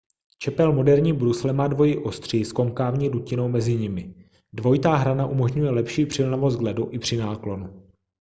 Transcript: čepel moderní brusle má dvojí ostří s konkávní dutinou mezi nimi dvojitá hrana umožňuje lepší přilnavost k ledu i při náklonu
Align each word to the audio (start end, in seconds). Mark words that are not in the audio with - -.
čepel 0.37 0.73
moderní 0.73 1.13
brusle 1.13 1.53
má 1.53 1.67
dvojí 1.67 1.97
ostří 2.03 2.45
s 2.45 2.51
konkávní 2.51 3.09
dutinou 3.09 3.47
mezi 3.49 3.75
nimi 3.75 4.27
dvojitá 4.53 4.95
hrana 4.95 5.27
umožňuje 5.27 5.71
lepší 5.71 6.05
přilnavost 6.05 6.57
k 6.57 6.61
ledu 6.61 6.87
i 6.91 6.99
při 6.99 7.17
náklonu 7.17 7.87